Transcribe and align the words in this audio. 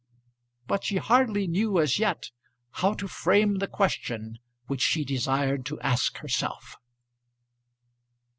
But 0.65 0.83
she 0.83 0.97
hardly 0.97 1.45
knew 1.45 1.79
as 1.79 1.99
yet 1.99 2.31
how 2.71 2.95
to 2.95 3.07
frame 3.07 3.59
the 3.59 3.67
question 3.67 4.39
which 4.65 4.81
she 4.81 5.05
desired 5.05 5.63
to 5.67 5.79
ask 5.81 6.17
herself. 6.17 6.77